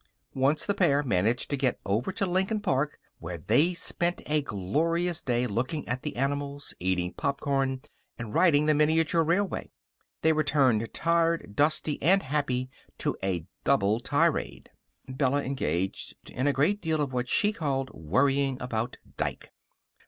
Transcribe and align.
Once 0.33 0.65
the 0.65 0.73
pair 0.73 1.03
managed 1.03 1.47
to 1.47 1.55
get 1.55 1.79
over 1.85 2.11
to 2.11 2.25
Lincoln 2.25 2.59
Park, 2.59 2.97
where 3.19 3.37
they 3.37 3.75
spent 3.75 4.23
a 4.25 4.41
glorious 4.41 5.21
day 5.21 5.45
looking 5.45 5.87
at 5.87 6.01
the 6.01 6.15
animals, 6.15 6.73
eating 6.79 7.13
popcorn, 7.13 7.81
and 8.17 8.33
riding 8.33 8.63
on 8.63 8.65
the 8.65 8.73
miniature 8.73 9.21
railway. 9.21 9.69
They 10.23 10.33
returned, 10.33 10.91
tired, 10.91 11.55
dusty, 11.55 12.01
and 12.01 12.23
happy, 12.23 12.71
to 12.97 13.15
a 13.21 13.45
double 13.63 13.99
tirade. 13.99 14.71
Bella 15.07 15.43
engaged 15.43 16.15
in 16.31 16.47
a 16.47 16.51
great 16.53 16.81
deal 16.81 16.99
of 16.99 17.13
what 17.13 17.29
she 17.29 17.53
called 17.53 17.91
worrying 17.93 18.57
about 18.59 18.97
Dike. 19.17 19.51